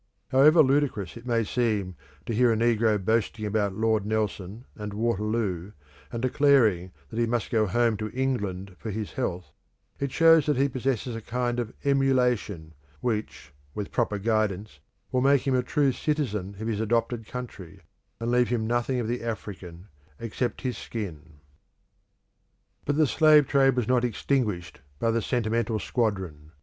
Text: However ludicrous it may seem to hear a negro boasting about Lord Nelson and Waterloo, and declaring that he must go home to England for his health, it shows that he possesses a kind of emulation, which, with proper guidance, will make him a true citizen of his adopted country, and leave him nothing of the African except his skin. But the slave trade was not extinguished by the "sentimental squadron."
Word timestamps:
However 0.29 0.63
ludicrous 0.63 1.15
it 1.15 1.27
may 1.27 1.43
seem 1.43 1.95
to 2.25 2.33
hear 2.33 2.51
a 2.51 2.55
negro 2.57 2.97
boasting 2.97 3.45
about 3.45 3.75
Lord 3.77 4.03
Nelson 4.03 4.65
and 4.75 4.95
Waterloo, 4.95 5.73
and 6.11 6.23
declaring 6.23 6.91
that 7.09 7.19
he 7.19 7.27
must 7.27 7.51
go 7.51 7.67
home 7.67 7.97
to 7.97 8.09
England 8.09 8.75
for 8.79 8.89
his 8.89 9.11
health, 9.11 9.51
it 9.99 10.11
shows 10.11 10.47
that 10.47 10.57
he 10.57 10.67
possesses 10.69 11.15
a 11.15 11.21
kind 11.21 11.59
of 11.59 11.71
emulation, 11.85 12.73
which, 12.99 13.53
with 13.75 13.91
proper 13.91 14.17
guidance, 14.17 14.79
will 15.11 15.21
make 15.21 15.45
him 15.45 15.53
a 15.53 15.61
true 15.61 15.91
citizen 15.91 16.55
of 16.59 16.65
his 16.65 16.79
adopted 16.79 17.27
country, 17.27 17.79
and 18.19 18.31
leave 18.31 18.49
him 18.49 18.65
nothing 18.65 18.99
of 18.99 19.07
the 19.07 19.21
African 19.21 19.87
except 20.19 20.61
his 20.61 20.79
skin. 20.79 21.41
But 22.85 22.97
the 22.97 23.05
slave 23.05 23.47
trade 23.47 23.75
was 23.75 23.87
not 23.87 24.03
extinguished 24.03 24.81
by 24.97 25.11
the 25.11 25.21
"sentimental 25.21 25.77
squadron." 25.77 26.53